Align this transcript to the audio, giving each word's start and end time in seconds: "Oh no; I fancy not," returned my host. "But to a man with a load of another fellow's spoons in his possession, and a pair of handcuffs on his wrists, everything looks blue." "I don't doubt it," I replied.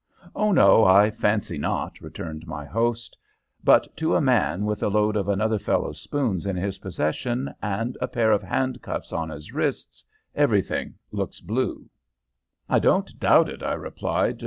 "Oh 0.35 0.51
no; 0.51 0.83
I 0.83 1.11
fancy 1.11 1.59
not," 1.59 2.01
returned 2.01 2.47
my 2.47 2.65
host. 2.65 3.15
"But 3.63 3.95
to 3.97 4.15
a 4.15 4.19
man 4.19 4.65
with 4.65 4.81
a 4.81 4.87
load 4.87 5.15
of 5.15 5.27
another 5.29 5.59
fellow's 5.59 6.01
spoons 6.01 6.47
in 6.47 6.55
his 6.55 6.79
possession, 6.79 7.53
and 7.61 7.95
a 8.01 8.07
pair 8.07 8.31
of 8.31 8.41
handcuffs 8.41 9.13
on 9.13 9.29
his 9.29 9.53
wrists, 9.53 10.03
everything 10.33 10.95
looks 11.11 11.39
blue." 11.39 11.87
"I 12.67 12.79
don't 12.79 13.15
doubt 13.19 13.47
it," 13.47 13.61
I 13.61 13.73
replied. 13.73 14.39